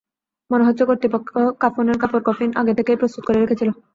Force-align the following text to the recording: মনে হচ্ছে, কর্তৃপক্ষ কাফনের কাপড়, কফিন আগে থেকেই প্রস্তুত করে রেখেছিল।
মনে 0.49 0.65
হচ্ছে, 0.67 0.83
কর্তৃপক্ষ 0.85 1.29
কাফনের 1.61 1.97
কাপড়, 1.99 2.23
কফিন 2.25 2.49
আগে 2.55 2.73
থেকেই 2.77 2.99
প্রস্তুত 2.99 3.23
করে 3.25 3.37
রেখেছিল। 3.39 3.69